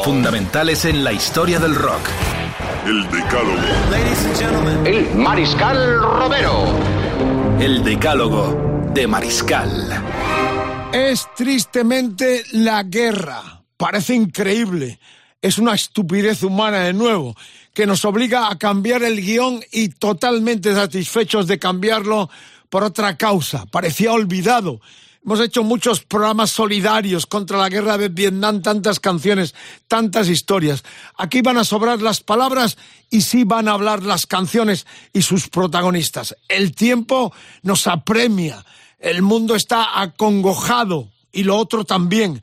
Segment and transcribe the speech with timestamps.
[0.00, 2.00] Fundamentales en la historia del rock.
[2.84, 4.84] El Decálogo.
[4.84, 6.64] El Mariscal Romero.
[7.60, 9.70] El decálogo de Mariscal.
[10.92, 13.62] Es tristemente la guerra.
[13.76, 14.98] Parece increíble.
[15.40, 17.36] Es una estupidez humana de nuevo,
[17.72, 22.28] que nos obliga a cambiar el guion y totalmente satisfechos de cambiarlo
[22.68, 23.66] por otra causa.
[23.66, 24.80] Parecía olvidado.
[25.24, 29.54] Hemos hecho muchos programas solidarios contra la guerra de Vietnam, tantas canciones,
[29.86, 30.82] tantas historias.
[31.16, 32.76] Aquí van a sobrar las palabras
[33.08, 36.36] y sí van a hablar las canciones y sus protagonistas.
[36.48, 38.64] El tiempo nos apremia.
[38.98, 42.42] El mundo está acongojado y lo otro también.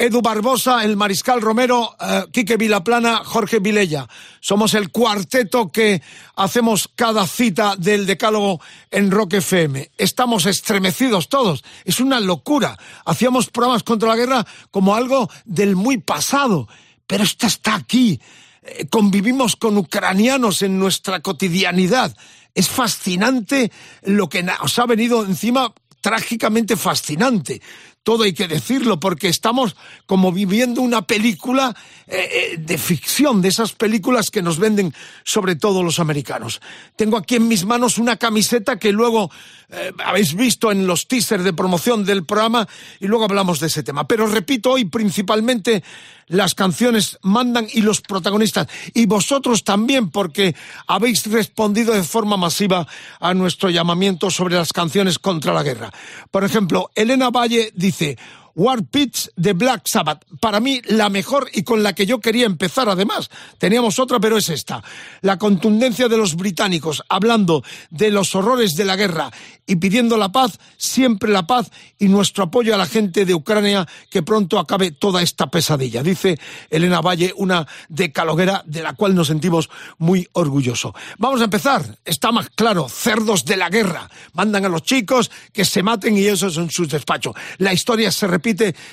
[0.00, 4.08] Edu Barbosa, el Mariscal Romero, eh, Quique Vilaplana, Jorge Vilella.
[4.38, 6.00] Somos el cuarteto que
[6.36, 8.60] hacemos cada cita del Decálogo
[8.92, 9.90] en Rock FM.
[9.98, 11.64] Estamos estremecidos todos.
[11.84, 12.78] Es una locura.
[13.06, 16.68] Hacíamos programas contra la guerra como algo del muy pasado.
[17.08, 18.20] Pero esto está aquí.
[18.62, 22.16] Eh, convivimos con ucranianos en nuestra cotidianidad.
[22.54, 27.60] Es fascinante lo que na- os ha venido encima, trágicamente fascinante.
[28.08, 33.48] Todo hay que decirlo, porque estamos como viviendo una película eh, eh, de ficción, de
[33.48, 36.62] esas películas que nos venden sobre todo los americanos.
[36.96, 39.30] Tengo aquí en mis manos una camiseta que luego
[39.68, 42.66] eh, habéis visto en los teasers de promoción del programa
[42.98, 44.08] y luego hablamos de ese tema.
[44.08, 45.84] Pero repito, hoy principalmente
[46.28, 48.68] las canciones mandan y los protagonistas.
[48.94, 50.54] Y vosotros también, porque
[50.86, 52.86] habéis respondido de forma masiva
[53.20, 55.92] a nuestro llamamiento sobre las canciones contra la guerra.
[56.30, 58.18] Por ejemplo, Elena Valle dice,
[58.58, 60.24] War Pitch de Black Sabbath.
[60.40, 63.30] Para mí, la mejor y con la que yo quería empezar, además.
[63.56, 64.82] Teníamos otra, pero es esta.
[65.20, 69.30] La contundencia de los británicos, hablando de los horrores de la guerra
[69.64, 71.70] y pidiendo la paz, siempre la paz
[72.00, 76.02] y nuestro apoyo a la gente de Ucrania, que pronto acabe toda esta pesadilla.
[76.02, 76.36] Dice
[76.68, 80.94] Elena Valle, una decaloguera de la cual nos sentimos muy orgullosos.
[81.18, 81.98] Vamos a empezar.
[82.04, 84.10] Está más claro, cerdos de la guerra.
[84.32, 87.36] Mandan a los chicos que se maten y eso es en sus despachos.
[87.58, 88.47] La historia se repite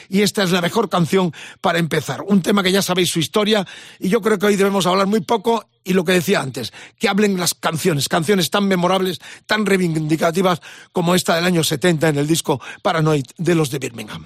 [0.10, 2.22] y esta es la mejor canción para empezar.
[2.22, 3.66] Un tema que ya sabéis su historia
[4.00, 7.08] y yo creo que hoy debemos hablar muy poco y lo que decía antes, que
[7.08, 10.62] hablen las canciones, canciones tan memorables, tan reivindicativas
[10.92, 14.26] como esta del año 70 en el disco Paranoid de los de Birmingham.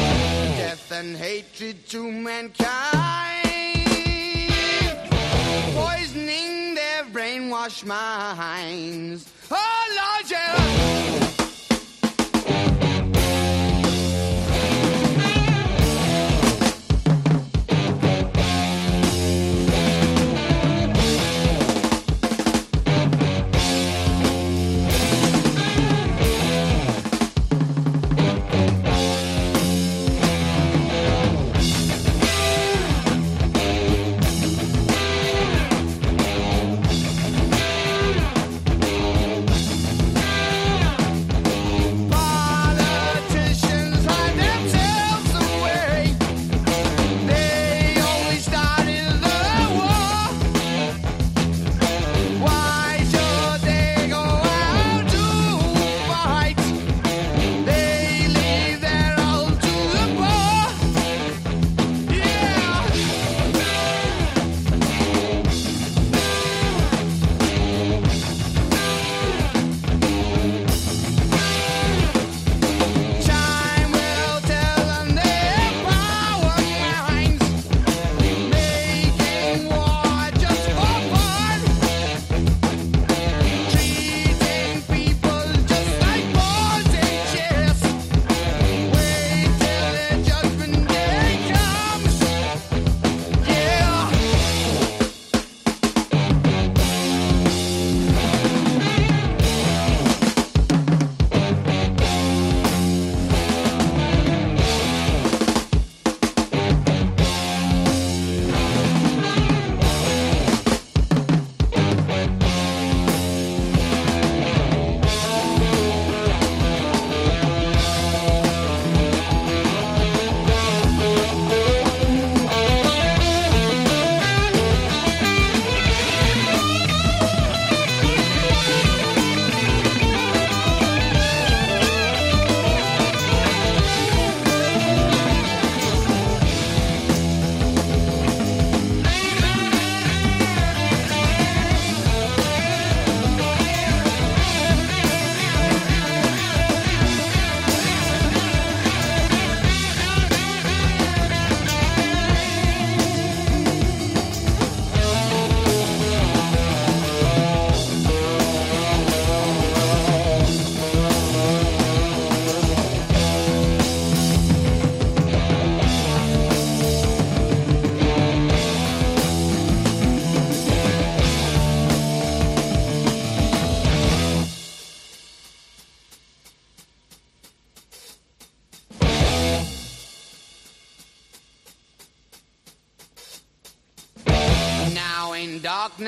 [1.01, 2.61] And hatred to mankind,
[5.73, 9.27] poisoning their brainwashed minds.
[9.49, 10.70] Oh Lord, yeah.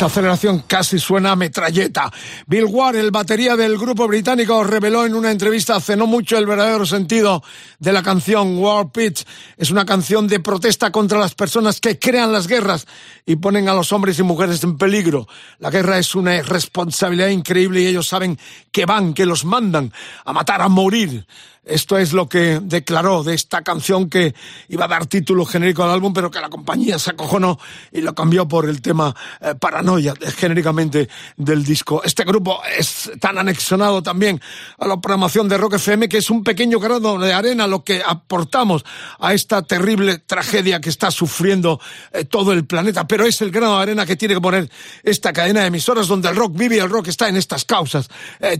[0.00, 2.10] Esa aceleración casi suena a metralleta.
[2.46, 6.46] Bill Ward, el batería del grupo británico, reveló en una entrevista hace no mucho el
[6.46, 7.42] verdadero sentido
[7.80, 9.26] de la canción War Pitch.
[9.56, 12.86] Es una canción de protesta contra las personas que crean las guerras
[13.26, 15.26] y ponen a los hombres y mujeres en peligro.
[15.58, 18.38] La guerra es una responsabilidad increíble y ellos saben
[18.70, 19.92] que van, que los mandan
[20.24, 21.26] a matar, a morir.
[21.62, 24.34] Esto es lo que declaró de esta canción que
[24.68, 27.58] iba a dar título genérico al álbum, pero que la compañía se acojonó
[27.92, 32.02] y lo cambió por el tema eh, Paranoia, genéricamente del disco.
[32.02, 34.40] Este grupo es tan anexionado también
[34.78, 38.02] a la programación de Rock FM que es un pequeño grado de arena lo que
[38.04, 38.84] aportamos
[39.18, 41.80] a esta terrible tragedia que está sufriendo
[42.12, 44.70] eh, todo el planeta, pero es el grano de arena que tiene que poner
[45.02, 48.08] esta cadena de emisoras donde el rock vive y el rock está en estas causas.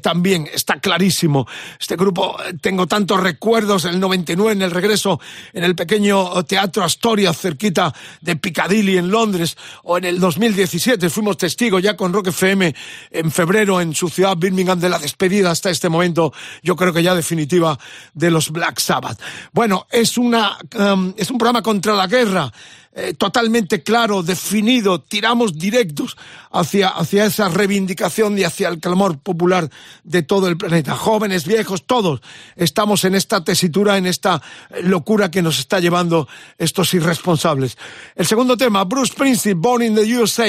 [0.03, 1.47] también está clarísimo.
[1.79, 5.21] Este grupo, tengo tantos recuerdos, el 99 en el regreso
[5.53, 11.37] en el pequeño Teatro Astoria cerquita de Piccadilly en Londres, o en el 2017 fuimos
[11.37, 12.75] testigos ya con Rock FM
[13.11, 17.03] en febrero en su ciudad Birmingham de la despedida hasta este momento, yo creo que
[17.03, 17.79] ya definitiva
[18.15, 19.00] de los Black Sabbath.
[19.53, 22.53] Bueno, es una um, es un programa contra la guerra
[22.93, 26.17] eh, totalmente claro, definido, tiramos directos
[26.51, 29.71] hacia, hacia esa reivindicación y hacia el clamor popular
[30.03, 30.97] de todo el planeta.
[30.97, 32.21] Jóvenes, viejos, todos
[32.57, 34.43] estamos en esta tesitura, en esta
[34.83, 36.27] locura que nos está llevando
[36.59, 37.79] estos irresponsables.
[38.17, 40.49] El segundo tema, Bruce Springsteen, Born in the USA,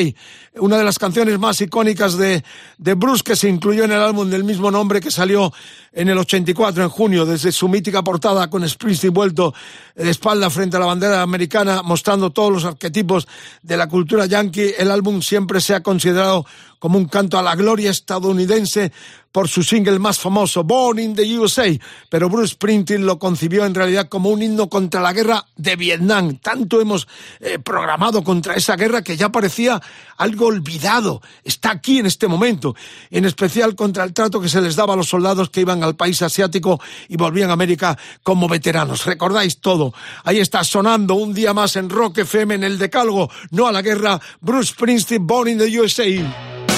[0.55, 2.43] una de las canciones más icónicas de,
[2.79, 5.53] de Bruce que se incluyó en el álbum del mismo nombre que salió
[5.93, 9.53] en el 84, en junio, desde su mítica portada con Springsteen vuelto
[9.95, 13.27] de espalda frente a la bandera americana, mostrando todos los arquetipos
[13.61, 16.45] de la cultura yankee, el álbum siempre se ha considerado
[16.81, 18.91] como un canto a la gloria estadounidense
[19.31, 21.67] por su single más famoso, Born in the USA,
[22.09, 26.39] pero Bruce Springsteen lo concibió en realidad como un himno contra la guerra de Vietnam.
[26.39, 27.07] Tanto hemos
[27.39, 29.79] eh, programado contra esa guerra que ya parecía
[30.17, 31.21] algo olvidado.
[31.43, 32.75] Está aquí en este momento,
[33.11, 35.95] en especial contra el trato que se les daba a los soldados que iban al
[35.95, 39.05] país asiático y volvían a América como veteranos.
[39.05, 39.93] Recordáis todo.
[40.23, 43.83] Ahí está sonando un día más en Rock FM en el Decálogo, no a la
[43.83, 46.70] guerra, Bruce Springsteen, Born in the USA.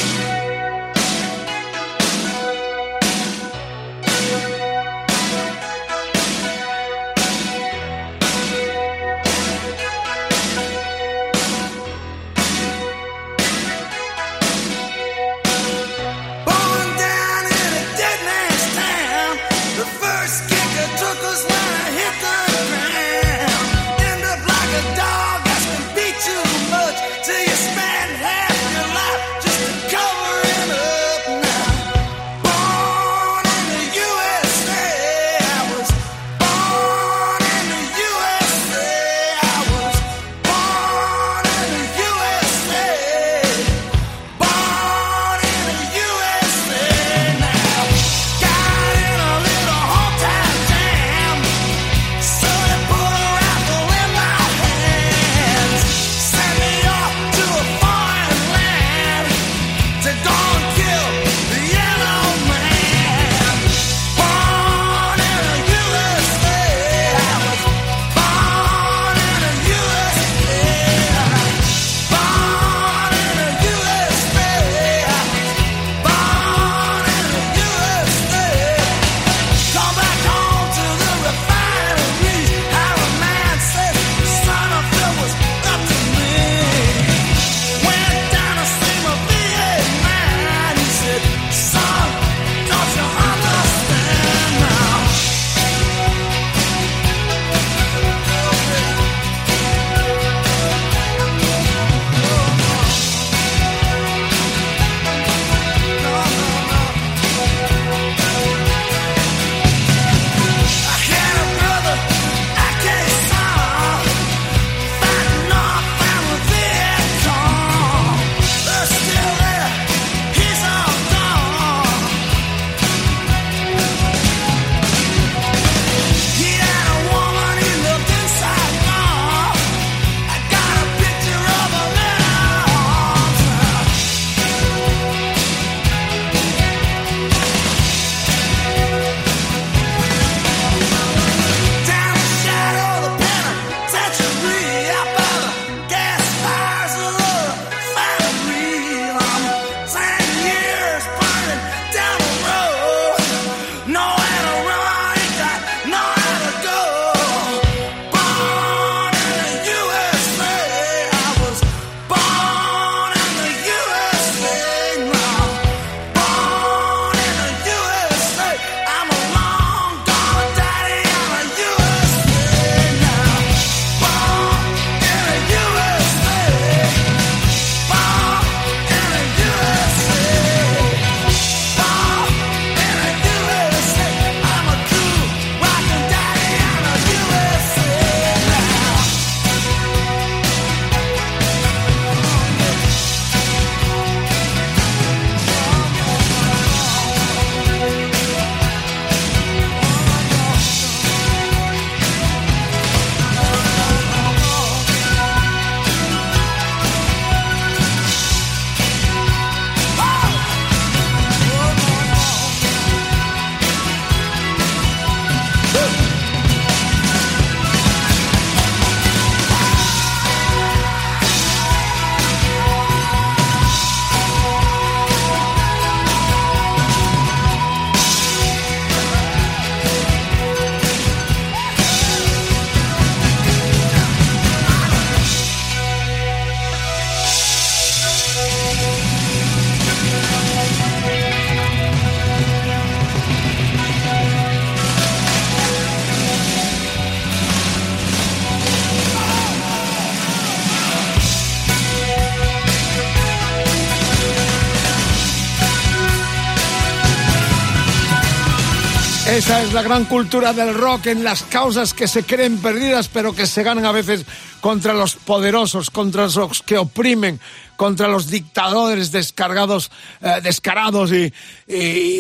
[259.62, 263.46] Es la gran cultura del rock en las causas que se creen perdidas, pero que
[263.46, 264.26] se ganan a veces
[264.60, 267.40] contra los poderosos, contra los que oprimen,
[267.76, 271.32] contra los dictadores descargados, eh, descarados y,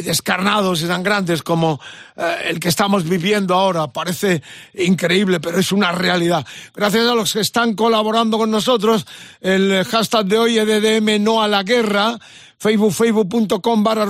[0.01, 1.81] descarnados y tan grandes como
[2.15, 3.87] eh, el que estamos viviendo ahora.
[3.87, 4.43] Parece
[4.75, 6.45] increíble, pero es una realidad.
[6.75, 9.05] Gracias a los que están colaborando con nosotros,
[9.41, 12.19] el hashtag de hoy EDDM no a la guerra
[12.63, 14.05] Facebook, facebook.com barra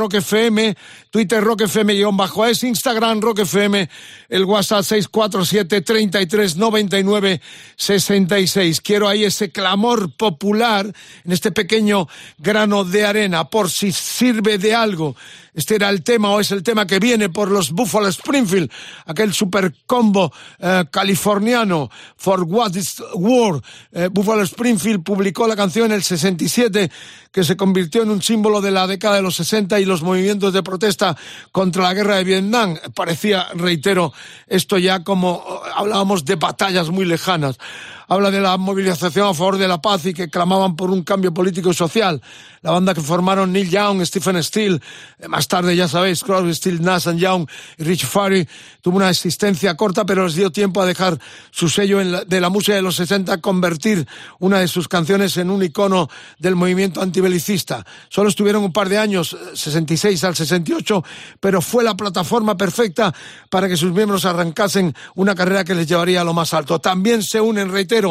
[1.14, 3.88] Twitter roquefm-es, Instagram roquefm,
[4.30, 7.40] el WhatsApp 647 33 99
[7.76, 8.82] 66.
[8.82, 10.92] Quiero ahí ese clamor popular
[11.24, 12.08] en este pequeño
[12.40, 15.16] grano de arena, por si sirve de algo
[15.54, 18.72] este era el tema o es el tema que viene por los Buffalo Springfield,
[19.06, 23.62] aquel super combo eh, californiano, For What is War.
[23.92, 26.90] Eh, Buffalo Springfield publicó la canción en el 67
[27.32, 30.54] que se convirtió en un símbolo de la década de los 60 y los movimientos
[30.54, 31.03] de protesta
[31.52, 32.78] contra la guerra de Vietnam.
[32.96, 34.14] Parecía, reitero,
[34.48, 37.58] esto ya como eh, hablábamos de batallas muy lejanas
[38.14, 41.34] habla de la movilización a favor de la paz y que clamaban por un cambio
[41.34, 42.22] político y social.
[42.62, 44.80] La banda que formaron Neil Young, Stephen Steele,
[45.20, 47.48] eh, más tarde ya sabéis, Crosby, Steele, Nash Young
[47.78, 48.48] y Rich Farry,
[48.82, 51.20] tuvo una existencia corta, pero les dio tiempo a dejar
[51.52, 54.08] su sello de la música de los 60, convertir
[54.40, 57.86] una de sus canciones en un icono del movimiento antibelicista.
[58.10, 61.04] Solo estuvieron un par de años, 66 al 68,
[61.40, 63.14] pero fue la plataforma perfecta
[63.50, 66.80] para que sus miembros arrancasen una carrera que les llevaría a lo más alto.
[66.80, 68.03] También se unen, reitero,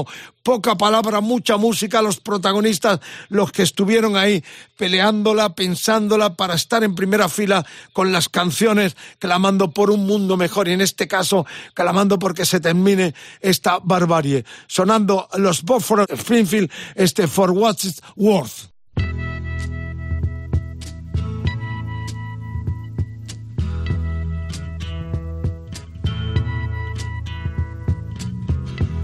[0.43, 4.43] poca palabra, mucha música, los protagonistas, los que estuvieron ahí
[4.77, 10.69] peleándola, pensándola para estar en primera fila con las canciones, clamando por un mundo mejor
[10.69, 14.45] y en este caso clamando porque se termine esta barbarie.
[14.67, 18.72] Sonando los Buffalo Springfield, este For What's Worth.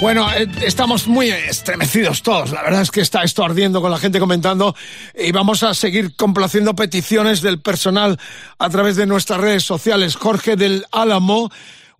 [0.00, 2.52] Bueno, eh, estamos muy estremecidos todos.
[2.52, 4.76] La verdad es que está esto ardiendo con la gente comentando
[5.18, 8.16] y vamos a seguir complaciendo peticiones del personal
[8.58, 10.14] a través de nuestras redes sociales.
[10.14, 11.50] Jorge del Álamo.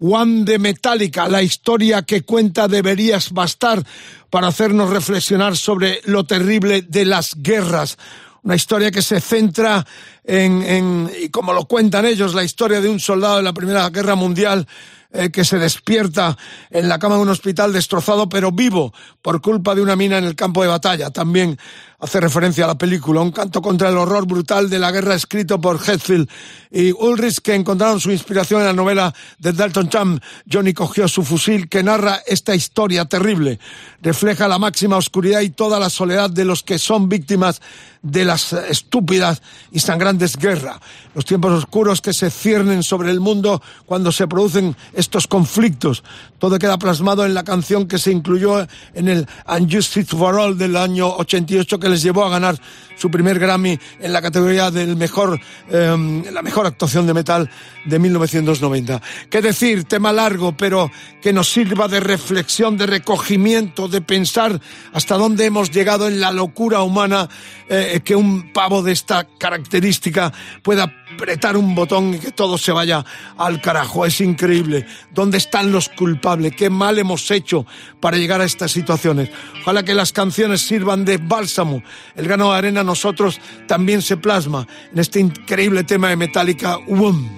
[0.01, 3.83] One de Metallica, la historia que cuenta deberías bastar
[4.31, 7.99] para hacernos reflexionar sobre lo terrible de las guerras
[8.45, 9.85] una historia que se centra
[10.25, 13.91] en, en, y como lo cuentan ellos, la historia de un soldado de la Primera
[13.91, 14.67] Guerra Mundial
[15.11, 16.37] eh, que se despierta
[16.71, 18.93] en la cama de un hospital destrozado pero vivo
[19.23, 21.11] por culpa de una mina en el campo de batalla.
[21.11, 21.59] También
[22.01, 25.61] hace referencia a la película, un canto contra el horror brutal de la guerra escrito
[25.61, 26.29] por Hetfield
[26.71, 30.21] y Ulrich que encontraron su inspiración en la novela de Dalton Cham.
[30.51, 33.59] Johnny cogió su fusil que narra esta historia terrible.
[34.01, 37.61] Refleja la máxima oscuridad y toda la soledad de los que son víctimas
[38.03, 40.79] de las estúpidas y sangrantes guerras.
[41.17, 46.05] Los tiempos oscuros que se ciernen sobre el mundo cuando se producen estos conflictos.
[46.39, 50.77] Todo queda plasmado en la canción que se incluyó en el Unjustice for All del
[50.77, 52.59] año 88 que les llevó a ganar
[52.97, 57.49] su primer Grammy en la categoría del mejor, em, la mejor actuación de metal
[57.85, 59.01] de 1990.
[59.31, 60.91] Qué decir, tema largo, pero
[61.23, 64.61] que nos sirva de reflexión, de recogimiento, de pensar
[64.93, 67.29] hasta dónde hemos llegado en la locura humana,
[67.69, 72.73] eh, que un pavo de esta característica pueda apretar un botón y que todo se
[72.73, 73.05] vaya
[73.37, 74.07] al carajo.
[74.07, 74.87] Es increíble.
[75.13, 76.55] ¿Dónde están los culpables?
[76.57, 77.67] ¿Qué mal hemos hecho
[78.01, 79.31] para llegar a estas situaciones?
[79.63, 81.83] Ojalá que las canciones sirvan de bálsamo.
[82.17, 86.39] El grano de arena nosotros también se plasma en este increíble tema de Metallica.
[86.39, 87.38] Metallica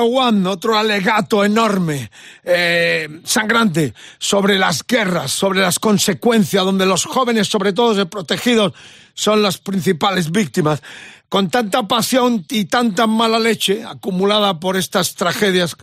[0.00, 2.10] Otro alegato enorme,
[2.44, 8.72] eh, sangrante, sobre las guerras, sobre las consecuencias, donde los jóvenes, sobre todo desprotegidos,
[9.14, 10.82] son las principales víctimas.
[11.28, 15.76] Con tanta pasión y tanta mala leche acumulada por estas tragedias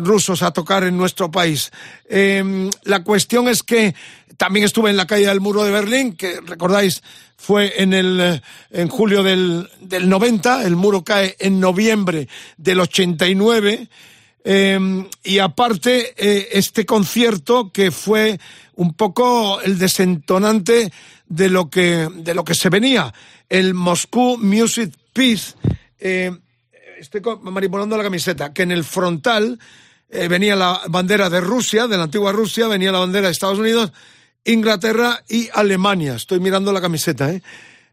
[0.00, 1.70] rusos a tocar en nuestro país.
[2.08, 3.94] Em, la cuestión es que
[4.36, 7.02] también estuve en la calle del muro de Berlín, que recordáis
[7.44, 12.26] fue en, el, eh, en julio del, del 90, el muro cae en noviembre
[12.56, 13.88] del 89.
[14.46, 18.40] Eh, y aparte, eh, este concierto que fue
[18.76, 20.90] un poco el desentonante
[21.26, 23.12] de lo que, de lo que se venía,
[23.50, 25.52] el Moscú Music Peace.
[25.98, 26.30] Eh,
[26.98, 29.58] estoy manipulando la camiseta, que en el frontal
[30.08, 33.58] eh, venía la bandera de Rusia, de la antigua Rusia, venía la bandera de Estados
[33.58, 33.92] Unidos
[34.44, 36.14] Inglaterra y Alemania.
[36.14, 37.42] Estoy mirando la camiseta, ¿eh?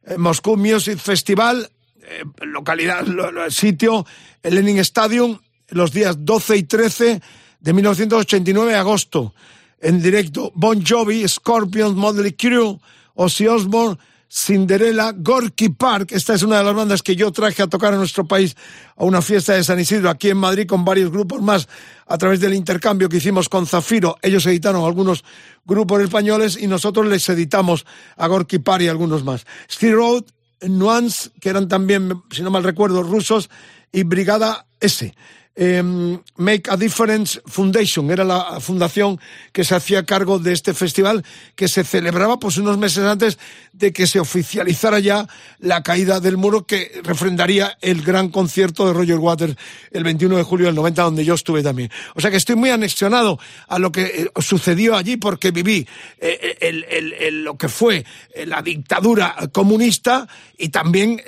[0.05, 1.69] eh Moscú Music Festival,
[2.03, 3.05] eh, localidad,
[3.49, 4.05] sitio,
[4.43, 7.21] el Lenin Stadium, los días 12 y 13
[7.59, 9.33] de 1989 agosto.
[9.79, 12.79] En directo, Bon Jovi, Scorpions, Motley Crue,
[13.15, 13.97] Ozzy Osbourne,
[14.33, 16.13] Cinderella, Gorky Park.
[16.13, 18.55] Esta es una de las bandas que yo traje a tocar en nuestro país
[18.95, 21.67] a una fiesta de San Isidro aquí en Madrid con varios grupos más
[22.07, 24.17] a través del intercambio que hicimos con Zafiro.
[24.21, 25.25] Ellos editaron algunos
[25.65, 29.45] grupos españoles y nosotros les editamos a Gorky Park y algunos más.
[29.69, 30.23] Steel Road,
[30.61, 33.49] Nuance, que eran también, si no mal recuerdo, rusos,
[33.91, 35.13] y Brigada S.
[35.53, 39.19] Em, Make a Difference Foundation, era la fundación
[39.51, 43.37] que se hacía cargo de este festival que se celebraba pues unos meses antes
[43.73, 45.27] de que se oficializara ya
[45.59, 49.57] la caída del muro que refrendaría el gran concierto de Roger Waters
[49.91, 51.91] el 21 de julio del 90 donde yo estuve también.
[52.15, 53.37] O sea que estoy muy anexionado
[53.67, 55.85] a lo que eh, sucedió allí porque viví
[56.17, 58.05] eh, eh, lo que fue
[58.45, 61.21] la dictadura comunista y también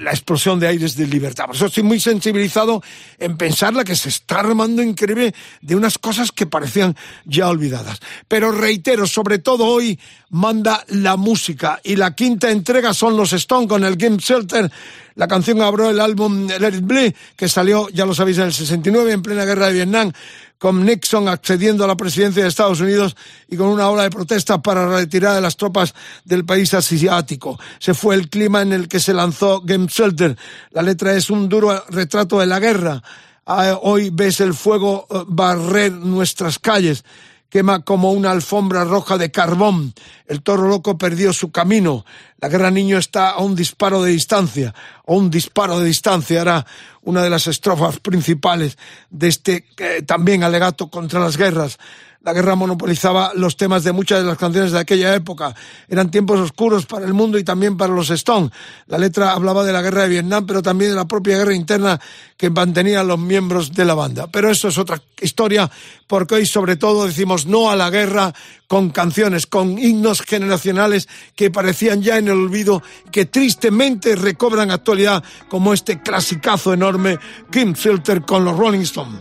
[0.00, 1.46] la explosión de aires de libertad.
[1.46, 2.82] Por eso estoy muy sensibilizado
[3.18, 8.00] en pensar la que se está armando increíble de unas cosas que parecían ya olvidadas.
[8.26, 9.98] Pero reitero, sobre todo hoy
[10.30, 14.70] manda la música y la quinta entrega son los Stone con el Game Shelter.
[15.16, 18.54] La canción abrió el álbum Let It Bleed, que salió, ya lo sabéis, en el
[18.54, 20.12] 69, en plena guerra de Vietnam
[20.60, 23.16] con Nixon accediendo a la presidencia de Estados Unidos
[23.48, 25.94] y con una ola de protesta para retirar de las tropas
[26.24, 27.58] del país asiático.
[27.78, 30.36] Se fue el clima en el que se lanzó Game Shelter.
[30.72, 33.02] La letra es un duro retrato de la guerra
[33.46, 37.04] hoy ves el fuego eh, barrer nuestras calles,
[37.48, 39.92] quema como una alfombra roja de carbón.
[40.26, 42.04] El toro loco perdió su camino.
[42.38, 44.74] La guerra niño está a un disparo de distancia.
[45.06, 46.66] A un disparo de distancia era
[47.02, 48.78] una de las estrofas principales
[49.10, 51.78] de este eh, también alegato contra las guerras
[52.22, 55.54] la guerra monopolizaba los temas de muchas de las canciones de aquella época.
[55.88, 58.50] Eran tiempos oscuros para el mundo y también para los Stones.
[58.86, 61.98] La letra hablaba de la guerra de Vietnam, pero también de la propia guerra interna
[62.36, 64.26] que mantenían los miembros de la banda.
[64.26, 65.70] Pero eso es otra historia,
[66.06, 68.34] porque hoy sobre todo decimos no a la guerra
[68.68, 75.24] con canciones, con himnos generacionales que parecían ya en el olvido, que tristemente recobran actualidad,
[75.48, 77.18] como este clasicazo enorme,
[77.50, 79.20] Kim Filter con los Rolling Stones.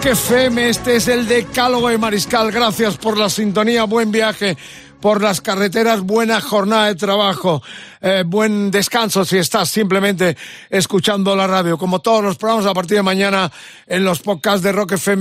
[0.00, 2.50] Rock FM, este es el Decálogo de Mariscal.
[2.50, 4.56] Gracias por la sintonía, buen viaje
[4.98, 7.62] por las carreteras, buena jornada de trabajo,
[8.00, 10.38] eh, buen descanso si estás simplemente
[10.70, 11.76] escuchando la radio.
[11.76, 13.52] Como todos los programas, a partir de mañana
[13.86, 15.20] en los podcasts de rockfm.fm.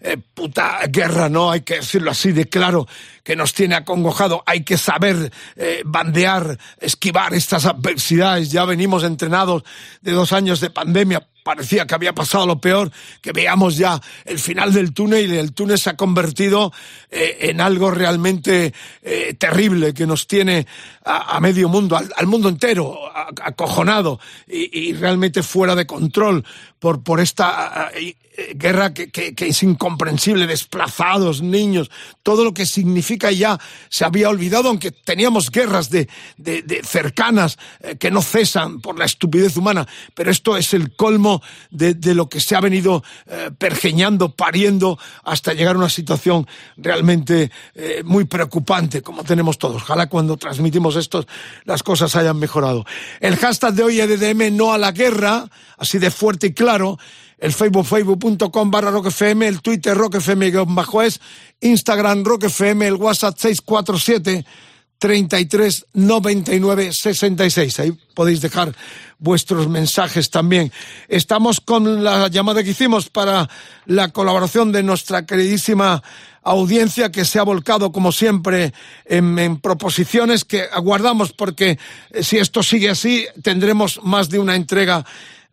[0.00, 1.50] Eh, puta guerra, ¿no?
[1.50, 2.86] Hay que decirlo así de claro,
[3.22, 4.42] que nos tiene acongojado.
[4.44, 8.50] Hay que saber eh, bandear, esquivar estas adversidades.
[8.50, 9.64] Ya venimos entrenados
[10.02, 12.90] de dos años de pandemia parecía que había pasado lo peor,
[13.20, 16.72] que veamos ya el final del túnel y el túnel se ha convertido
[17.10, 18.72] eh, en algo realmente
[19.02, 20.66] eh, terrible que nos tiene
[21.04, 22.98] a, medio mundo, al, mundo entero,
[23.42, 24.18] acojonado
[24.48, 26.44] y, realmente fuera de control
[26.78, 27.90] por, por esta
[28.54, 31.90] guerra que, que, es incomprensible, desplazados, niños,
[32.22, 33.58] todo lo que significa ya
[33.88, 37.58] se había olvidado, aunque teníamos guerras de, de, cercanas
[37.98, 42.40] que no cesan por la estupidez humana, pero esto es el colmo de, lo que
[42.40, 49.02] se ha venido eh, pergeñando, pariendo, hasta llegar a una situación realmente eh, muy preocupante,
[49.02, 49.82] como tenemos todos.
[49.82, 51.26] Ojalá cuando transmitimos esto
[51.64, 52.84] las cosas hayan mejorado.
[53.20, 56.98] El hashtag de hoy EDM no a la guerra, así de fuerte y claro
[57.44, 61.20] el Facebook, facebook.com barra roquefm, el Twitter roquefm-es,
[61.60, 64.46] Instagram roquefm, el WhatsApp 647
[64.98, 67.80] 33 99 66.
[67.80, 68.74] Ahí podéis dejar
[69.18, 70.72] vuestros mensajes también.
[71.06, 73.50] Estamos con la llamada que hicimos para
[73.84, 76.02] la colaboración de nuestra queridísima
[76.44, 78.72] audiencia que se ha volcado como siempre
[79.04, 81.78] en, proposiciones que aguardamos porque
[82.10, 85.04] eh, si esto sigue así tendremos más de una entrega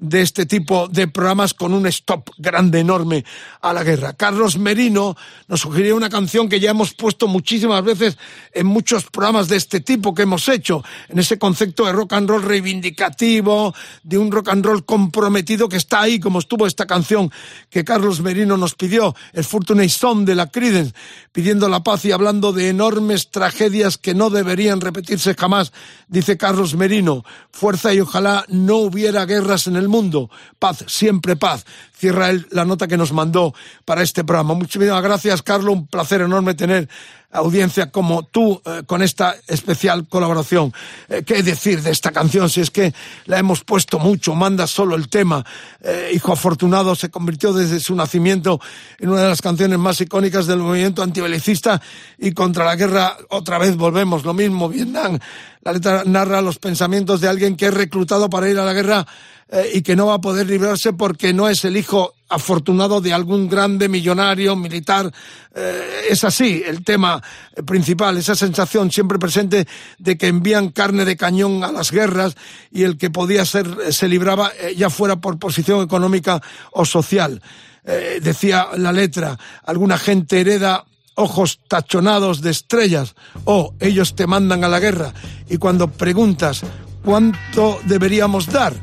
[0.02, 3.24] de este tipo de programas con un stop grande, enorme
[3.62, 4.14] a la guerra.
[4.14, 5.16] Carlos Merino
[5.48, 8.18] nos sugirió una canción que ya hemos puesto muchísimas veces
[8.52, 12.28] en muchos programas de este tipo que hemos hecho, en ese concepto de rock and
[12.28, 17.32] roll reivindicativo, de un rock and roll comprometido que está ahí, como estuvo esta canción
[17.70, 20.96] que Carlos Merino nos pidió, el Fortunate Son de la Creedence,
[21.32, 25.72] pidiendo la paz y hablando de enormes tragedias que no deberían repetirse jamás,
[26.08, 27.24] dice Carlos Merino.
[27.52, 30.30] Fuerza y ojalá no hubiera guerras en el mundo.
[30.58, 31.66] Paz, siempre paz.
[31.96, 33.54] Cierra él la nota que nos mandó
[33.86, 34.56] para este programa.
[34.56, 35.76] Muchísimas gracias, Carlos.
[35.76, 36.90] Un placer enorme tener
[37.32, 40.74] audiencia como tú eh, con esta especial colaboración.
[41.10, 42.50] Eh, ¿Qué decir de esta canción?
[42.50, 42.94] Si es que
[43.26, 45.46] la hemos puesto mucho, manda solo el tema.
[45.82, 48.60] Eh, Hijo Afortunado se convirtió desde su nacimiento
[49.00, 51.82] en una de las canciones más icónicas del movimiento antibelicista
[52.18, 54.26] y contra la guerra otra vez volvemos.
[54.26, 55.20] Lo mismo, Vietnam.
[55.64, 59.06] La letra narra los pensamientos de alguien que es reclutado para ir a la guerra
[59.54, 63.12] eh, y que no va a poder librarse porque no es el hijo afortunado de
[63.12, 65.12] algún grande millonario militar.
[65.54, 67.22] Eh, es así el tema
[67.66, 72.38] principal, esa sensación siempre presente de que envían carne de cañón a las guerras
[72.72, 76.42] y el que podía ser eh, se libraba ya fuera por posición económica
[76.72, 77.42] o social.
[77.84, 80.86] decía la letra, alguna gente hereda
[81.16, 85.14] ojos tachonados de estrellas o ellos te mandan a la guerra
[85.50, 86.62] y cuando preguntas
[87.04, 88.74] cuánto deberíamos dar,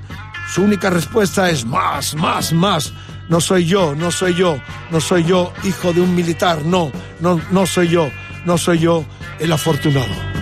[0.53, 2.93] su única respuesta es más, más, más.
[3.29, 6.91] No soy yo, no soy yo, no soy yo hijo de un militar, no,
[7.21, 8.11] no, no soy yo,
[8.47, 9.05] no soy yo
[9.39, 10.38] el afortunado.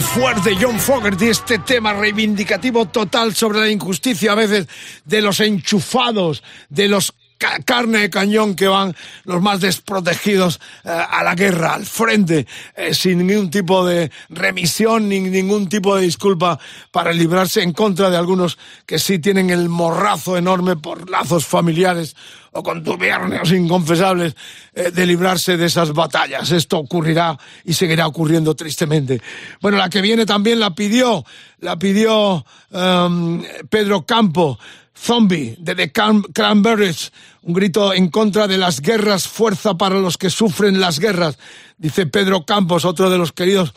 [0.00, 4.68] Fuerte John Fogerty este tema reivindicativo total sobre la injusticia a veces
[5.04, 11.22] de los enchufados, de los carne de cañón que van los más desprotegidos eh, a
[11.22, 16.58] la guerra, al frente, eh, sin ningún tipo de remisión ni ningún tipo de disculpa
[16.90, 22.16] para librarse en contra de algunos que sí tienen el morrazo enorme por lazos familiares
[22.52, 24.34] o contubernios inconfesables
[24.74, 26.50] eh, de librarse de esas batallas.
[26.50, 29.20] Esto ocurrirá y seguirá ocurriendo tristemente.
[29.60, 31.24] Bueno, la que viene también la pidió,
[31.60, 34.58] la pidió um, Pedro Campo
[34.96, 40.30] Zombie de The Cranberries, un grito en contra de las guerras, fuerza para los que
[40.30, 41.38] sufren las guerras,
[41.76, 43.74] dice Pedro Campos, otro de los queridos,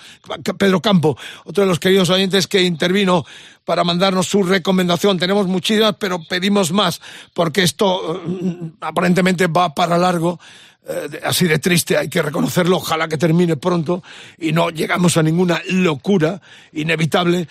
[0.58, 3.26] Pedro Campo, otro de los queridos oyentes que intervino
[3.66, 5.20] para mandarnos su recomendación.
[5.20, 7.02] Tenemos muchísimas, pero pedimos más,
[7.34, 10.40] porque esto mm, aparentemente va para largo
[10.88, 14.02] eh, así de triste, hay que reconocerlo, ojalá que termine pronto
[14.40, 16.42] y no llegamos a ninguna locura
[16.72, 17.48] inevitable,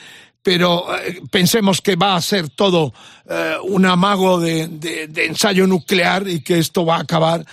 [0.49, 2.94] pero eh, pensemos que va a ser todo
[3.28, 7.44] eh, un amago de, de, ensayo nuclear y que esto va a acabar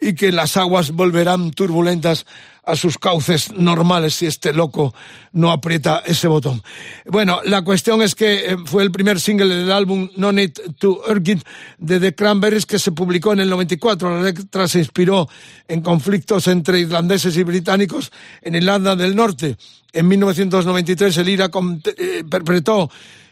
[0.00, 2.26] y que las aguas volverán turbulentas
[2.66, 4.94] a sus cauces normales si este loco
[5.32, 6.62] no aprieta ese botón.
[7.06, 11.02] Bueno, la cuestión es que eh, fue el primer single del álbum No Need to
[11.08, 11.38] Urge
[11.78, 14.16] de The Cranberries que se publicó en el 94.
[14.16, 15.28] La letra se inspiró
[15.68, 18.12] en conflictos entre irlandeses y británicos
[18.42, 19.56] en Irlanda del Norte.
[19.92, 21.50] En 1993 el IRA
[21.96, 22.90] eh, perpetró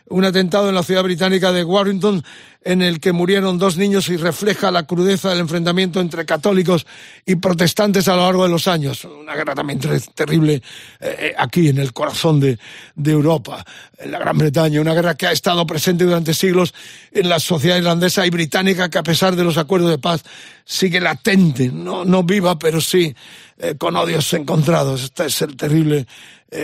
[0.09, 2.22] un atentado en la ciudad británica de Warrington
[2.65, 6.87] en el que murieron dos niños y refleja la crudeza del enfrentamiento entre católicos
[7.27, 9.05] y protestantes a lo largo de los años.
[9.05, 9.81] Una guerra también
[10.15, 10.61] terrible eh,
[11.01, 12.59] eh, aquí en el corazón de,
[13.05, 13.65] Europa,
[13.99, 14.81] en la Gran Bretaña.
[14.81, 16.75] Una guerra que ha estado presente durante siglos
[17.11, 20.23] en la sociedad irlandesa y británica que a pesar de los acuerdos de paz
[20.65, 23.15] sigue latente, no, no viva, pero sí
[23.59, 25.03] eh, con odios encontrados.
[25.05, 26.07] Este es el terrible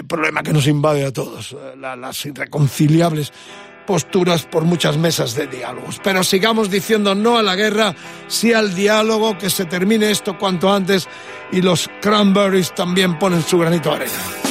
[0.06, 3.32] problema que nos invade a todos, las irreconciliables
[3.88, 5.98] posturas por muchas mesas de diálogos.
[6.04, 7.94] Pero sigamos diciendo no a la guerra,
[8.26, 11.08] sí al diálogo, que se termine esto cuanto antes
[11.52, 14.47] y los cranberries también ponen su granito de arena.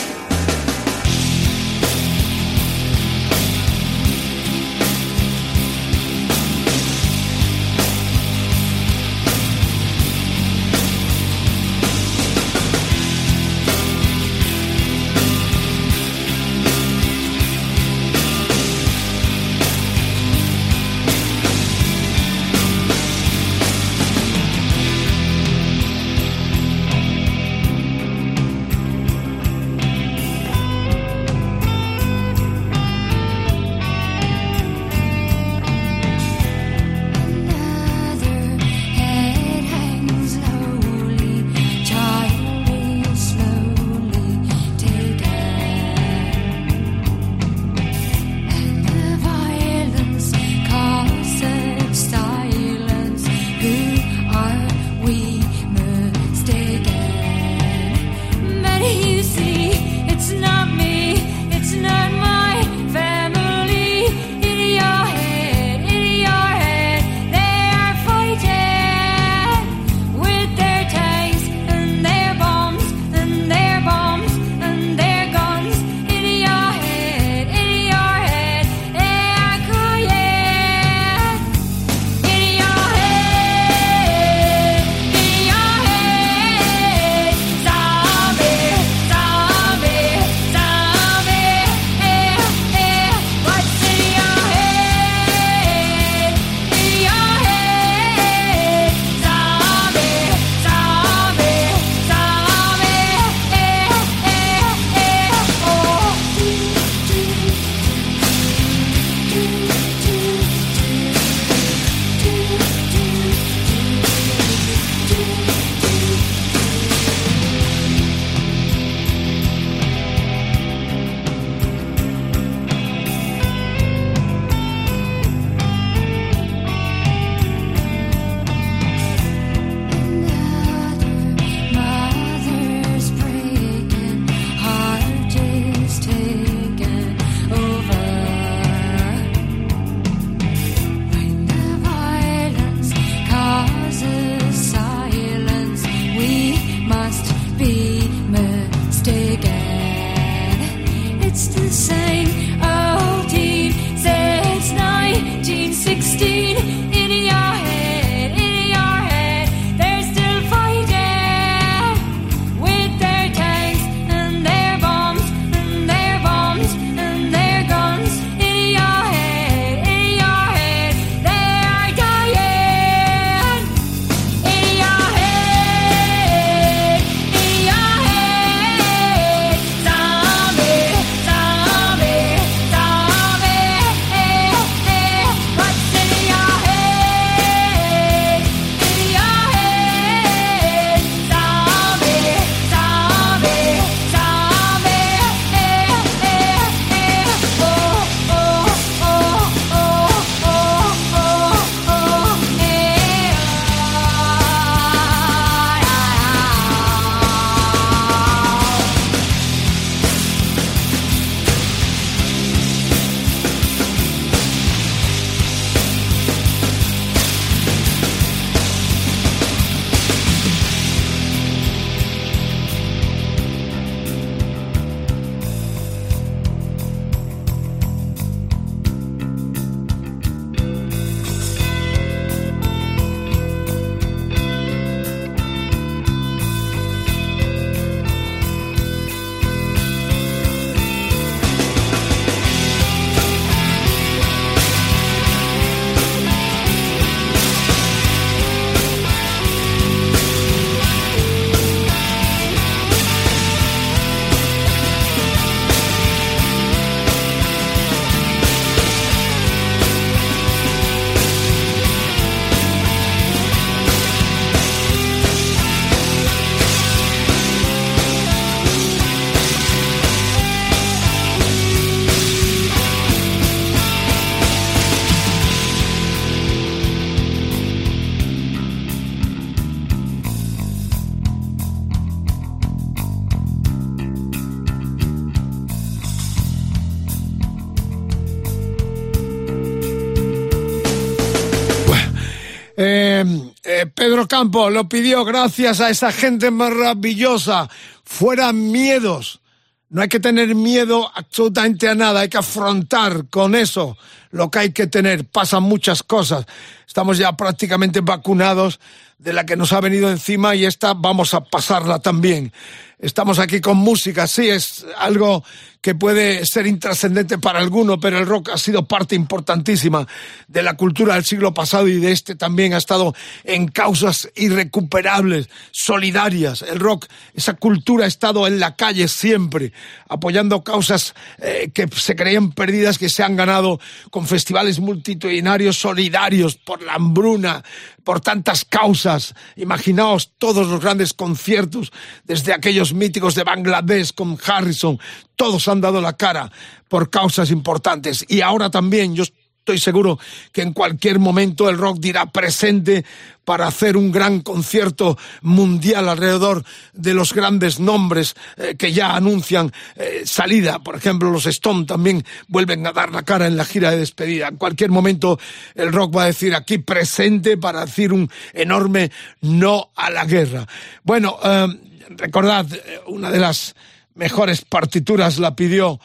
[294.37, 297.67] Pedro Campo lo pidió gracias a esa gente maravillosa.
[298.03, 299.41] Fuera miedos.
[299.89, 303.97] No hay que tener miedo absolutamente a nada, hay que afrontar con eso
[304.29, 305.25] lo que hay que tener.
[305.25, 306.45] Pasan muchas cosas.
[306.85, 308.79] Estamos ya prácticamente vacunados
[309.17, 312.53] de la que nos ha venido encima y esta vamos a pasarla también.
[312.99, 315.43] Estamos aquí con música, sí, es algo
[315.81, 320.07] que puede ser intrascendente para alguno, pero el rock ha sido parte importantísima
[320.47, 325.47] de la cultura del siglo pasado y de este también ha estado en causas irrecuperables,
[325.71, 326.63] solidarias.
[326.63, 329.71] El rock, esa cultura ha estado en la calle siempre,
[330.09, 333.79] apoyando causas eh, que se creían perdidas, que se han ganado
[334.09, 337.63] con festivales multitudinarios solidarios por la hambruna,
[338.03, 339.35] por tantas causas.
[339.55, 341.91] Imaginaos todos los grandes conciertos,
[342.23, 344.99] desde aquellos míticos de Bangladesh con Harrison,
[345.35, 346.51] todos han dado la cara
[346.87, 348.25] por causas importantes.
[348.27, 349.23] Y ahora también yo
[349.67, 350.17] estoy seguro
[350.53, 353.03] que en cualquier momento el rock dirá presente
[353.43, 356.63] para hacer un gran concierto mundial alrededor
[356.93, 360.79] de los grandes nombres eh, que ya anuncian eh, salida.
[360.79, 364.47] Por ejemplo, los Stone también vuelven a dar la cara en la gira de despedida.
[364.47, 365.37] En cualquier momento
[365.75, 369.11] el rock va a decir aquí presente para decir un enorme
[369.41, 370.65] no a la guerra.
[371.03, 371.67] Bueno, eh,
[372.09, 372.65] recordad,
[373.07, 373.75] una de las
[374.15, 375.99] mejores partituras la pidió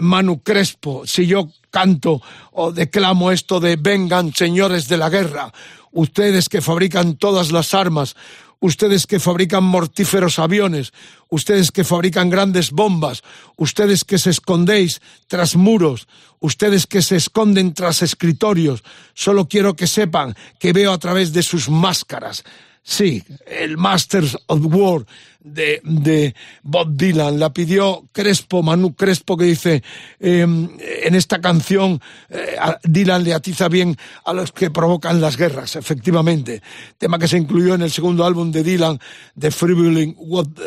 [0.00, 1.06] Manu Crespo.
[1.06, 2.20] Si yo canto
[2.52, 5.52] o declamo esto de vengan señores de la guerra,
[5.92, 8.16] ustedes que fabrican todas las armas,
[8.60, 10.92] ustedes que fabrican mortíferos aviones,
[11.28, 13.22] ustedes que fabrican grandes bombas,
[13.56, 16.08] ustedes que se escondéis tras muros,
[16.40, 18.82] ustedes que se esconden tras escritorios,
[19.14, 22.44] solo quiero que sepan que veo a través de sus máscaras.
[22.90, 25.04] Sí, el Masters of War
[25.40, 27.38] de, de, Bob Dylan.
[27.38, 29.82] La pidió Crespo, Manu Crespo, que dice
[30.18, 35.76] em, en esta canción eh, Dylan le atiza bien a los que provocan las guerras,
[35.76, 36.62] efectivamente.
[36.96, 38.98] Tema que se incluyó en el segundo álbum de Dylan,
[39.34, 40.16] de Freewheeling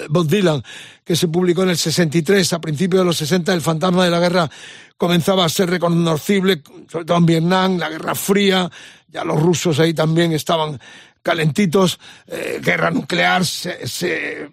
[0.09, 0.61] Bob Dylan,
[1.03, 2.53] que se publicó en el 63.
[2.53, 4.47] A principios de los 60, el fantasma de la guerra
[4.95, 8.69] comenzaba a ser reconocible, sobre todo en Vietnam, la Guerra Fría,
[9.11, 10.79] ya los rusos ahí también estaban
[11.21, 14.49] calentitos, eh, guerra nuclear, se, se,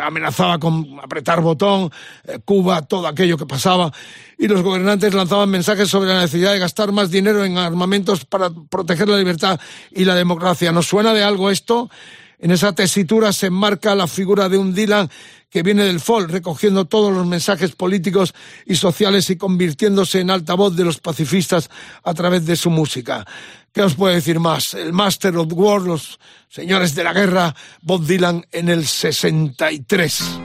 [0.00, 1.90] amenazaba con apretar botón,
[2.24, 3.92] eh, Cuba, todo aquello que pasaba,
[4.38, 8.50] y los gobernantes lanzaban mensajes sobre la necesidad de gastar más dinero en armamentos para
[8.50, 9.58] proteger la libertad
[9.90, 10.72] y la democracia.
[10.72, 11.90] ¿Nos suena de algo esto?
[12.38, 15.10] En esa tesitura se enmarca la figura de un Dylan
[15.50, 20.74] que viene del folk, recogiendo todos los mensajes políticos y sociales y convirtiéndose en altavoz
[20.76, 21.68] de los pacifistas
[22.02, 23.26] a través de su música.
[23.72, 24.74] ¿Qué os puedo decir más?
[24.74, 26.18] El Master of War, los
[26.48, 30.40] señores de la guerra, Bob Dylan en el 63.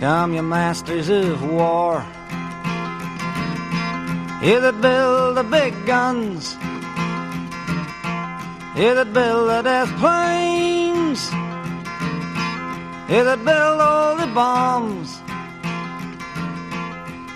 [0.00, 2.04] Come, you masters of war.
[4.40, 6.56] Here that build the big guns.
[8.76, 11.28] Here that build the death planes.
[13.08, 15.20] Here that build all the bombs.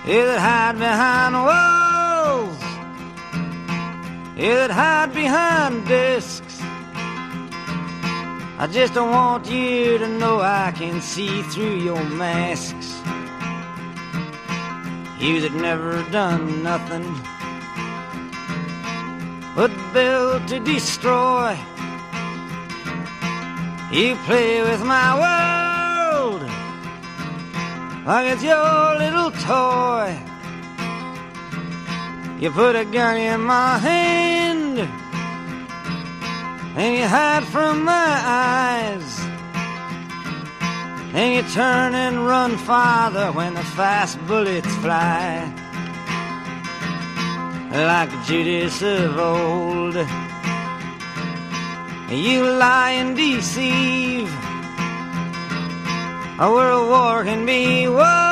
[0.04, 2.01] Here that hide behind walls.
[4.36, 6.60] That hide behind discs.
[8.58, 12.98] I just don't want you to know I can see through your masks.
[15.20, 17.14] You that never done nothing
[19.54, 21.56] but build to destroy.
[23.92, 26.42] You play with my world
[28.06, 30.31] like it's your little toy.
[32.42, 34.76] You put a gun in my hand
[36.76, 39.20] and you hide from my eyes.
[41.14, 45.54] And you turn and run farther when the fast bullets fly.
[47.70, 49.94] Like Judas of old.
[52.10, 54.28] You lie and deceive.
[56.40, 58.31] A world war can be won.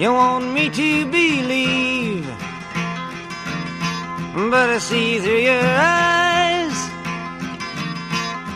[0.00, 2.24] You want me to believe,
[4.34, 6.72] but I see through your eyes,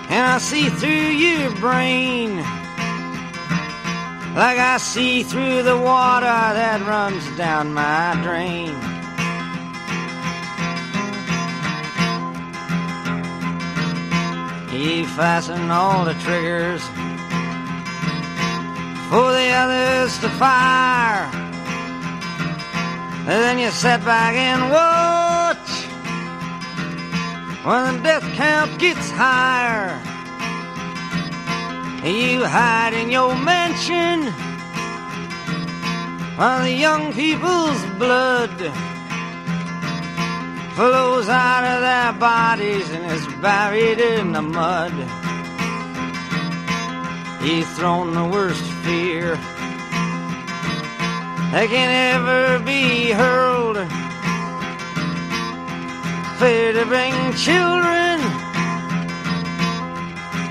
[0.09, 2.38] and I see through your brain,
[4.34, 8.72] like I see through the water that runs down my drain.
[14.72, 16.82] You fasten all the triggers
[19.11, 21.28] for the others to fire.
[23.26, 25.68] And then you sit back and watch
[27.64, 29.98] when the death count gets higher.
[32.05, 34.30] You hide in your mansion
[36.36, 38.57] while the young people's blood
[40.74, 45.24] flows out of their bodies and is buried in the mud.
[47.45, 49.36] He's thrown the worst fear
[51.53, 53.76] that can ever be hurled.
[56.38, 58.16] Fear to bring children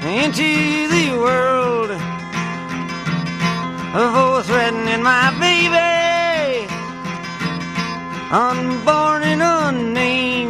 [0.05, 1.89] into the world.
[3.91, 6.67] For threatening my baby,
[8.29, 10.42] unborn and unnamed.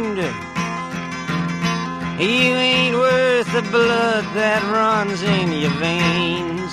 [2.18, 6.72] You ain't worth the blood that runs in your veins.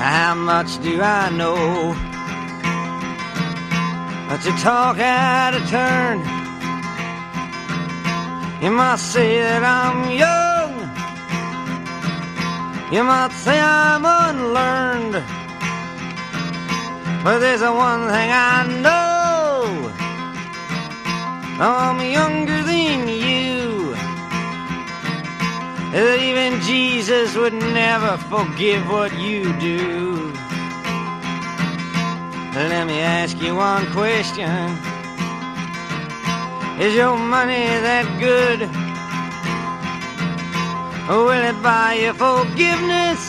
[0.00, 1.94] How much do I know?
[4.30, 6.20] But you talk out of turn,
[8.62, 10.72] you might say that I'm young.
[12.90, 15.22] You might say I'm unlearned.
[17.22, 18.99] But there's one thing I know.
[21.62, 23.92] I'm younger than you.
[25.92, 30.32] That even Jesus would never forgive what you do.
[32.54, 34.48] Let me ask you one question.
[36.80, 38.62] Is your money that good?
[41.10, 43.20] Or will it buy you forgiveness?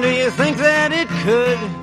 [0.00, 1.79] Do you think that it could?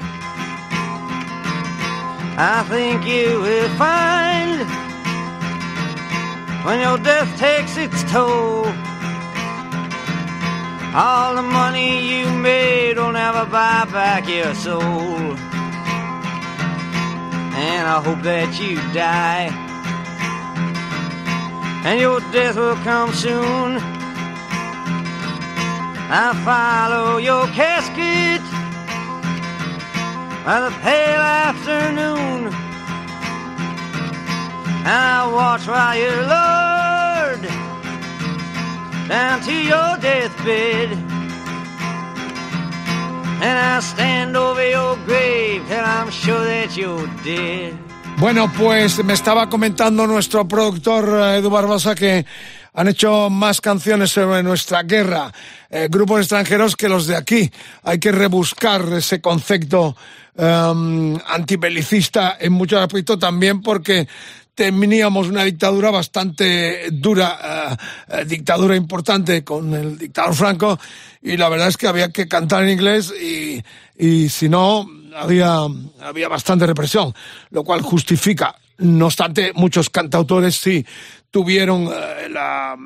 [2.39, 4.61] I think you will find
[6.63, 8.65] when your death takes its toll.
[10.93, 14.83] All the money you made will never buy back your soul.
[17.57, 19.49] And I hope that you die.
[21.85, 23.79] And your death will come soon.
[26.09, 28.56] I follow your casket
[30.47, 32.47] by the pale afternoon.
[34.87, 37.43] And I watch while you're lowered
[39.09, 40.89] down to your deathbed.
[43.47, 47.73] And I stand over your grave till I'm sure that you're dead.
[48.17, 52.25] Bueno, pues me estaba comentando nuestro productor eh, Edu Barbosa que
[52.77, 55.33] han hecho más canciones sobre nuestra guerra,
[55.67, 57.51] eh, grupos extranjeros que los de aquí.
[57.81, 59.97] Hay que rebuscar ese concepto
[60.35, 64.07] um, antibelicista en muchos aspectos también porque
[64.53, 67.75] teníamos una dictadura bastante dura,
[68.07, 70.79] uh, dictadura importante con el dictador Franco
[71.23, 73.59] y la verdad es que había que cantar en inglés y,
[73.97, 75.61] y si no había,
[75.99, 77.11] había bastante represión,
[77.49, 80.85] lo cual justifica no obstante, muchos cantautores sí
[81.31, 82.77] tuvieron eh, la,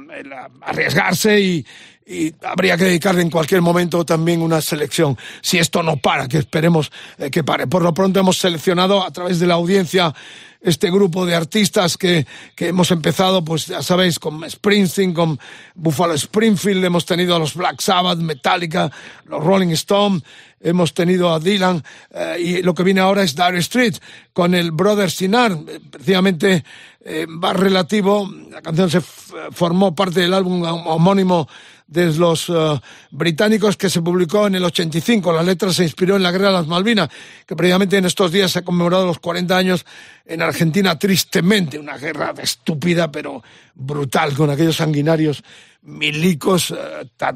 [0.61, 1.65] arriesgarse y,
[2.05, 5.17] y habría que dedicarle en cualquier momento también una selección.
[5.41, 7.67] Si esto no para, que esperemos eh, que pare.
[7.67, 10.13] Por lo pronto hemos seleccionado a través de la audiencia
[10.61, 15.39] este grupo de artistas que, que hemos empezado, pues ya sabéis, con Springsteen, con
[15.73, 18.91] Buffalo Springfield, hemos tenido a los Black Sabbath, Metallica,
[19.25, 20.21] los Rolling Stones,
[20.59, 23.95] hemos tenido a Dylan eh, y lo que viene ahora es Dire Street
[24.33, 25.57] con el Brother Sinar,
[25.89, 26.63] precisamente
[27.03, 31.47] eh, va relativo, la canción se formó parte del álbum homónimo
[31.91, 32.79] de los uh,
[33.11, 35.33] británicos que se publicó en el 85.
[35.33, 37.09] La letra se inspiró en la guerra de las Malvinas,
[37.45, 39.85] que previamente en estos días se ha conmemorado los 40 años
[40.25, 43.43] en Argentina, tristemente, una guerra estúpida pero
[43.75, 45.43] brutal, con aquellos sanguinarios
[45.81, 46.77] milicos uh,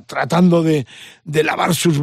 [0.07, 0.87] tratando de,
[1.25, 1.99] de lavar sus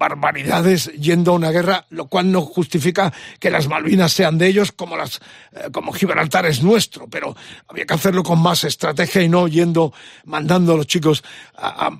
[0.00, 4.72] barbaridades yendo a una guerra, lo cual no justifica que las Malvinas sean de ellos
[4.72, 5.20] como las
[5.52, 7.36] eh, como Gibraltar es nuestro, pero
[7.68, 9.92] había que hacerlo con más estrategia y no yendo
[10.24, 11.22] mandando a los chicos
[11.54, 11.90] a,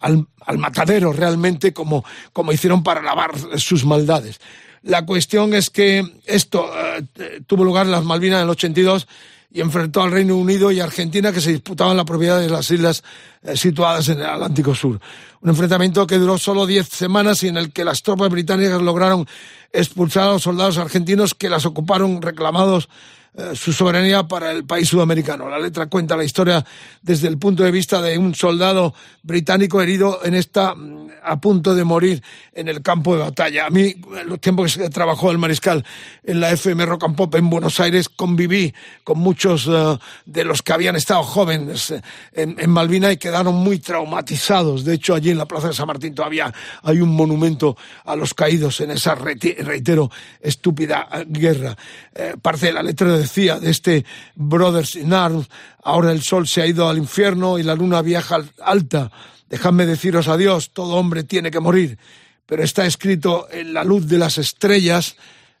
[0.00, 4.40] al, matadero realmente como, como hicieron para lavar sus maldades.
[4.82, 6.70] La cuestión es que esto
[7.18, 9.08] eh, tuvo lugar en las Malvinas en el 82
[9.52, 13.04] y enfrentó al Reino Unido y Argentina que se disputaban la propiedad de las islas
[13.42, 14.98] eh, situadas en el Atlántico Sur.
[15.40, 19.26] Un enfrentamiento que duró solo diez semanas y en el que las tropas británicas lograron
[19.72, 22.88] expulsar a los soldados argentinos que las ocuparon reclamados
[23.34, 25.48] eh, su soberanía para el país sudamericano.
[25.48, 26.64] La letra cuenta la historia
[27.00, 31.74] desde el punto de vista de un soldado británico herido en esta mm, a punto
[31.74, 32.22] de morir
[32.52, 33.66] en el campo de batalla.
[33.66, 35.84] A mí, en los tiempos que trabajó el mariscal
[36.24, 38.74] en la FM Rock and Pop en Buenos Aires, conviví
[39.04, 41.94] con muchos uh, de los que habían estado jóvenes
[42.32, 44.84] en, en Malvina y quedaron muy traumatizados.
[44.84, 46.52] De hecho, allí en la Plaza de San Martín todavía
[46.82, 50.10] hay un monumento a los caídos en esa, reitero,
[50.40, 51.76] estúpida guerra.
[52.14, 54.04] Eh, parte de la letra decía de este
[54.34, 55.48] Brothers in Arms,
[55.82, 59.10] ahora el sol se ha ido al infierno y la luna viaja alta
[59.52, 61.98] Dejadme deciros adiós, todo hombre tiene que morir,
[62.46, 65.16] pero está escrito en la luz de las estrellas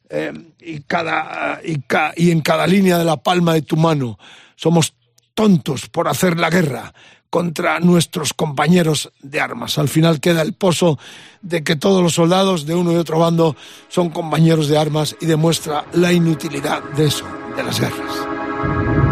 [0.08, 1.84] eh, y, cada, y,
[2.16, 4.18] y en cada línea de la palma de tu mano.
[4.56, 4.94] Somos
[5.34, 6.94] tontos por hacer la guerra
[7.28, 9.76] contra nuestros compañeros de armas.
[9.76, 10.98] Al final queda el pozo
[11.42, 13.56] de que todos los soldados de uno y otro bando
[13.88, 17.26] son compañeros de armas y demuestra la inutilidad de eso,
[17.56, 19.11] de las guerras.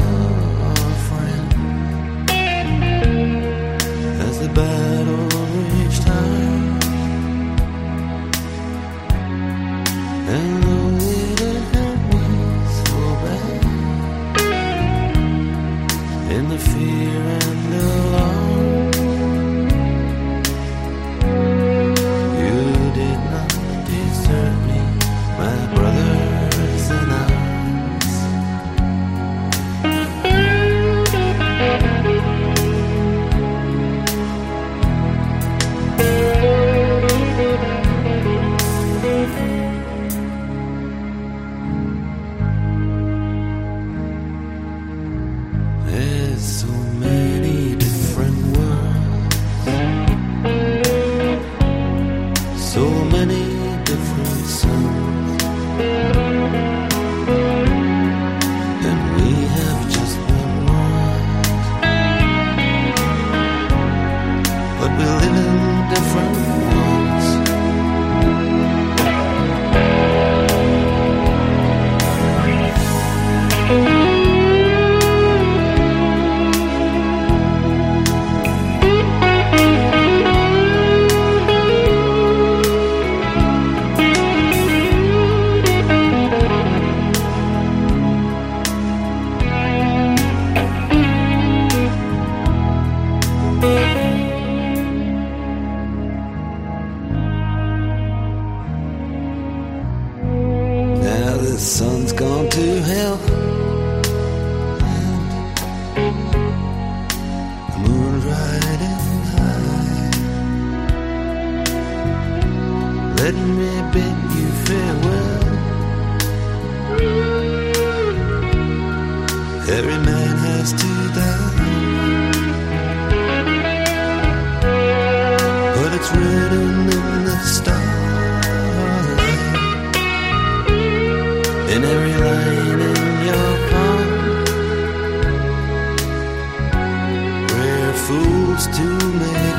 [138.67, 139.50] too late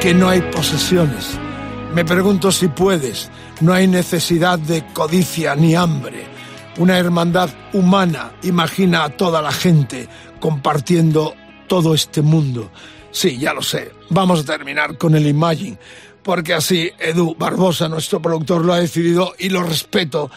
[0.00, 1.38] que no hay posesiones.
[1.94, 3.30] Me pregunto si puedes.
[3.60, 6.24] No hay necesidad de codicia ni hambre.
[6.78, 10.08] Una hermandad humana imagina a toda la gente
[10.40, 11.34] compartiendo
[11.66, 12.70] todo este mundo.
[13.10, 13.92] Sí, ya lo sé.
[14.08, 15.78] Vamos a terminar con el Imagine,
[16.22, 20.30] porque así Edu Barbosa, nuestro productor, lo ha decidido y lo respeto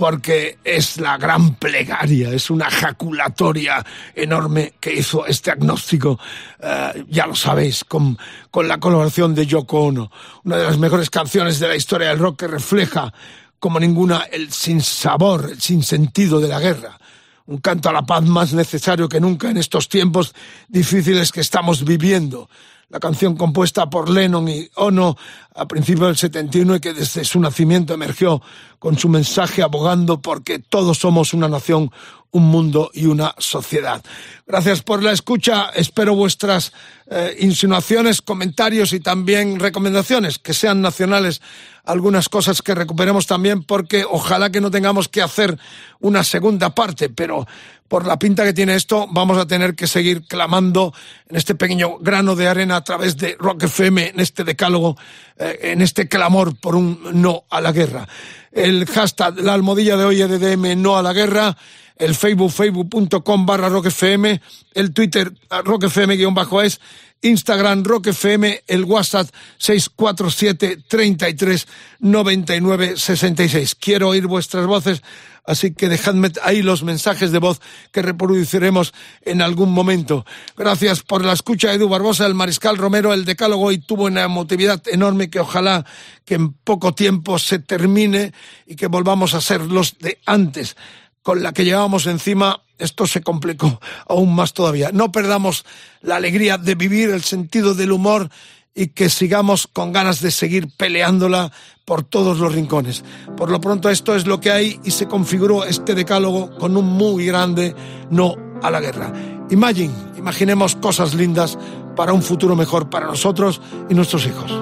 [0.00, 3.84] porque es la gran plegaria, es una jaculatoria
[4.14, 6.18] enorme que hizo este agnóstico,
[6.58, 8.16] eh, ya lo sabéis, con,
[8.50, 10.10] con la colaboración de Yoko Ono,
[10.44, 13.12] una de las mejores canciones de la historia del rock que refleja
[13.58, 16.98] como ninguna el sinsabor, el sinsentido de la guerra.
[17.44, 20.34] Un canto a la paz más necesario que nunca en estos tiempos
[20.66, 22.48] difíciles que estamos viviendo.
[22.88, 25.16] La canción compuesta por Lennon y Ono
[25.54, 28.42] a principios del 71 y que desde su nacimiento emergió
[28.80, 31.92] con su mensaje abogando porque todos somos una nación,
[32.32, 34.02] un mundo y una sociedad.
[34.46, 35.70] Gracias por la escucha.
[35.74, 36.72] Espero vuestras
[37.08, 41.42] eh, insinuaciones, comentarios y también recomendaciones que sean nacionales.
[41.84, 45.58] Algunas cosas que recuperemos también porque ojalá que no tengamos que hacer
[46.00, 47.46] una segunda parte, pero
[47.88, 50.94] por la pinta que tiene esto, vamos a tener que seguir clamando
[51.28, 54.96] en este pequeño grano de arena a través de Rock FM, en este decálogo,
[55.36, 58.06] eh, en este clamor por un no a la guerra.
[58.52, 61.56] El hashtag, la almohadilla de hoy EDM no a la guerra,
[61.96, 64.40] el Facebook, facebook.com barra rockfm,
[64.74, 65.32] el Twitter,
[65.64, 66.80] rockfm-es,
[67.22, 69.28] Instagram Rock FM, el WhatsApp
[69.58, 71.68] 647 33
[72.00, 73.74] 99 66.
[73.74, 75.02] Quiero oír vuestras voces
[75.44, 77.60] Así que dejadme ahí los mensajes de voz
[77.92, 78.92] que reproduciremos
[79.22, 80.24] en algún momento.
[80.56, 84.82] Gracias por la escucha, Edu Barbosa, el Mariscal Romero, el Decálogo, y tuvo una emotividad
[84.86, 85.84] enorme que ojalá
[86.24, 88.32] que en poco tiempo se termine
[88.66, 90.76] y que volvamos a ser los de antes.
[91.22, 94.90] Con la que llevábamos encima, esto se complicó aún más todavía.
[94.92, 95.64] No perdamos
[96.00, 98.30] la alegría de vivir, el sentido del humor
[98.74, 101.50] y que sigamos con ganas de seguir peleándola
[101.84, 103.04] por todos los rincones.
[103.36, 106.86] Por lo pronto esto es lo que hay y se configuró este decálogo con un
[106.86, 107.74] muy grande
[108.10, 109.12] no a la guerra.
[109.50, 111.58] Imagine, imaginemos cosas lindas
[111.96, 114.52] para un futuro mejor para nosotros y nuestros hijos.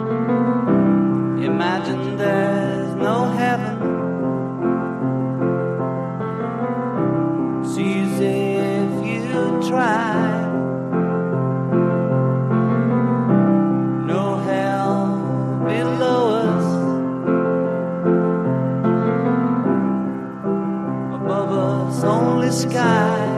[22.49, 23.38] the sky.